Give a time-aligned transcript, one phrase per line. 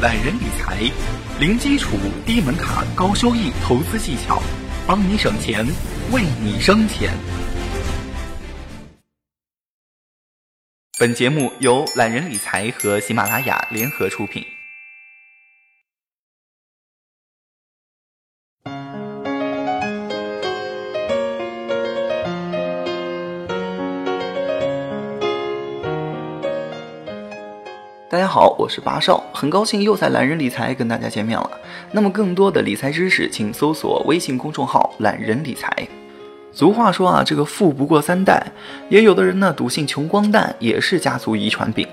[0.00, 0.90] 懒人理财，
[1.38, 1.90] 零基础、
[2.24, 4.42] 低门槛、高收益投资技巧，
[4.86, 5.62] 帮你省钱，
[6.10, 7.12] 为你生钱。
[10.98, 14.42] 本节目由懒人理财和喜马拉雅联合出品。
[28.10, 31.48] 大家好，我是八少，很高兴又在懒人理财跟大家见面了。
[31.92, 35.70] 那么更多的理财知识，请搜索微信公众号“懒人理财”。
[36.50, 38.44] 俗话说啊，这个富不过三代，
[38.88, 41.86] 也有的人呢笃信穷光蛋也是家族遗传病。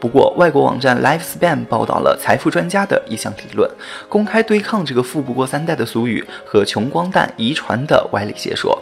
[0.00, 3.70] 不过，外国网站 Lifespan 报道了财富专家的一项理论，
[4.08, 8.76] 公开对抗这个富不过三代的俗语和穷光蛋遗传的歪理邪说。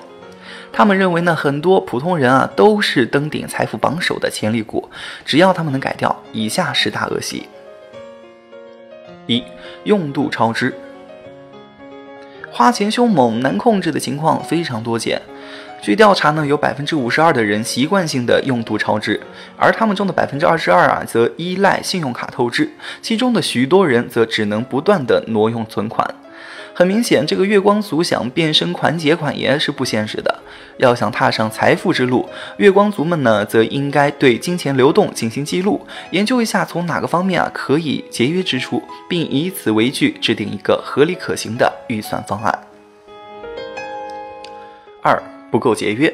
[0.72, 4.88] 他们认为呢，很多普通人啊都是登顶财富榜首的潜力股，
[5.24, 7.46] 只要他们能改掉以下十大恶习：
[9.26, 9.44] 一、
[9.84, 10.74] 用度超支，
[12.50, 15.20] 花钱凶猛难控制的情况非常多见。
[15.82, 19.20] 据调查呢，有百分之五十二的人习惯性的用度超支，
[19.58, 22.70] 而他们中的百分之二十二啊，则依赖信用卡透支，
[23.02, 26.08] 其中的许多人则只能不断的挪用存款。
[26.74, 30.40] 很明显，这个月光族想变身款姐款爷是不现实的。
[30.78, 42.58] 要想踏上财富之路，月光族们呢，则应该对金钱流动进行记录，研究一下从哪个方面啊可以节约支出，并以此为据制定一个合理可行的预算方案。
[45.02, 46.12] 二不够节约，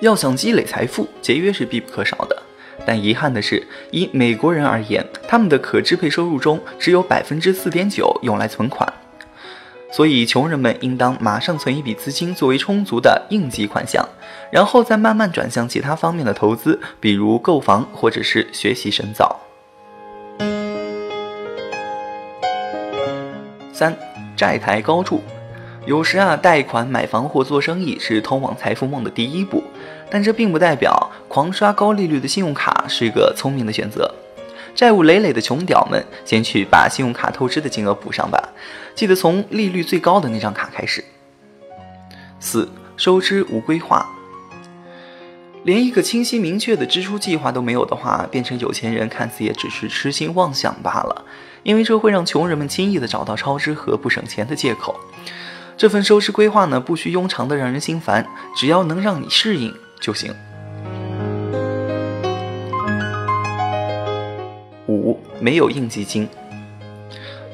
[0.00, 2.42] 要想积累财富，节约是必不可少的。
[2.86, 8.90] 但遗憾的是，以美国人而言，他们的可支配收入中只有百分之四点九用来存款。
[9.94, 14.04] 所以，穷人们应当马上存一笔资金作为充足的应急款项，
[14.50, 19.38] 然后再慢慢转向其他方面的投资，比如购房或者是学习深造。
[23.72, 23.96] 三，
[24.36, 25.20] 债台高筑。
[25.86, 29.62] 有时啊，贷款买房或做生意是通往财富梦的第一步，
[30.10, 34.12] 但这并不代表狂刷高利率的信用卡是一个聪明的选择。
[34.74, 38.50] 债务累累的穷屌们，先去把信用卡透支的金额补上吧。
[38.94, 41.04] 记得从利率最高的那张卡开始。
[42.40, 44.06] 四、收支无规划，
[45.62, 51.24] 连一个清晰明确的支出计划都没有的话，变成有钱人看似也只是痴心妄想罢了。
[51.62, 55.00] 因为这会让穷人们轻易的找到超支和不省钱的借口。
[55.76, 60.34] 这份收支规划呢，不需庸长的让人心烦，只要能让你适应就行。
[64.88, 66.28] 五没有应急金。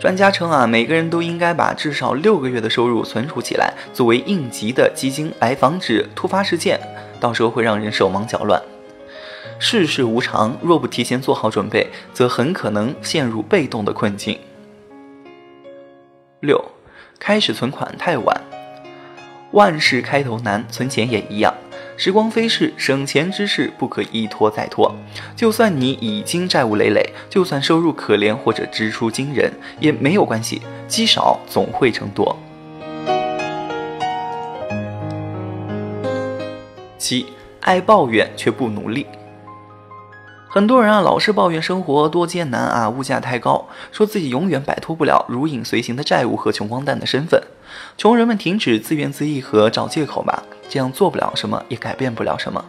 [0.00, 6.80] 专家称啊，每个人都应该把至少六个月的收入存储起来，作为应急的基金，来防止突发事件，
[7.20, 8.62] 到时候会让人手忙脚乱。
[9.58, 14.38] 世事无常，若不提前做好准备，则很可能陷入被动的困境。
[16.40, 16.64] 六，
[17.18, 18.40] 开始存款太晚。
[19.52, 21.52] 万事开头难，存钱也一样。
[22.02, 24.90] 时光飞逝，省钱之事不可一拖再拖。
[25.36, 32.34] 就算你已经债务累累，就算收入可怜或者支出惊人，也没有关系，积少总会成多。
[36.96, 37.26] 七，
[37.60, 39.06] 爱抱怨却不努力。
[40.48, 47.42] 很多人啊，老是抱怨生活多艰难啊，物价太高，说自己永远摆脱不了如影随形的债务和穷光蛋的身份。
[47.98, 52.64] 穷人们停止自怨自艾和找借口吧，这样做不了什么，也改变不了什么。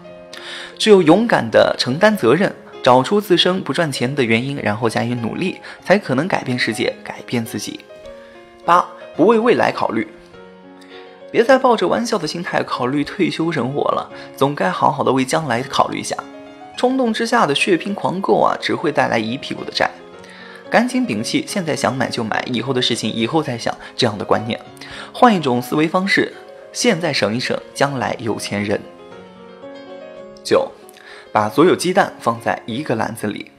[0.78, 2.52] 只有勇敢的承担责任，
[2.82, 7.82] 找出自身不赚钱的原因，然后加以努力，才可能改变世界，改变自己。
[8.66, 8.84] 八，
[9.16, 10.08] 不为未来考虑，
[11.32, 16.18] 别再抱着玩笑的心态考虑退休生活了，总该好好的为将来考虑一下。
[16.76, 19.88] 冲动之下的血拼狂购啊，只会带来一屁股的债。
[20.72, 24.60] 赶紧摒弃现在想买就买，以后的事情以后再想这样的观念，
[25.14, 26.34] 换一种思维方式，
[26.74, 28.80] 现在省一省，将来有钱人。
[30.44, 30.72] 九，
[31.32, 33.52] 把所有鸡蛋放在一个篮子里，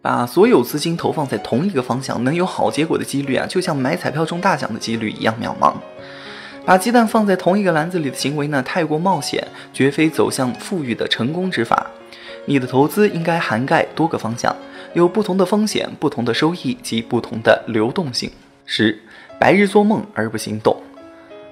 [0.00, 5.74] 把所有资金投放在同一个方向，能有好结果的几率啊，就像买彩票中大奖的几率一样渺茫。
[6.64, 11.90] 把鸡蛋放在同一个篮子里的行为呢，太过冒险，绝非走向富裕的成功之法。
[12.46, 14.54] 你的投资应该涵盖多个方向。
[14.94, 18.30] 有不同的风险、不同的收益及不同的流动性。
[18.64, 18.96] 十，
[19.40, 20.80] 白日做梦而不行动。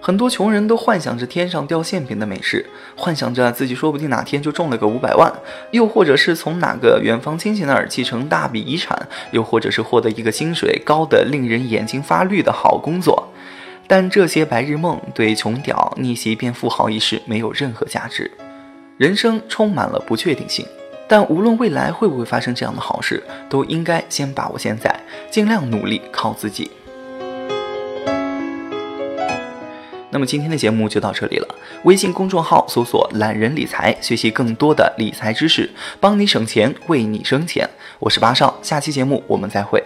[0.04, 2.66] 很多穷人都幻想着天上掉馅饼的美事，
[2.96, 5.32] 幻想着自己说不定哪天就中了个五百万，
[5.70, 13.32] 又或者是从哪个远方亲戚那儿继承大笔遗产，又或者是获得一个薪水高的令人眼睛发绿的好工作。
[13.87, 18.28] 但这些白日梦对穷屌逆袭变富豪一事没有任何价值。
[18.96, 20.66] 人生充满了不确定性。
[21.06, 24.93] 但无论未来会不会发生这样的好事，都应该先把握现在，
[25.31, 26.70] 尽量努力靠自己。
[30.12, 31.49] 那么今天的节目就到这里了。
[31.85, 35.69] 微信公众号搜索“懒人理财”，学习更多的理财知识，
[35.99, 37.69] 帮你省钱，为你省钱。
[37.99, 39.82] 我是八少，下期节目我们再会。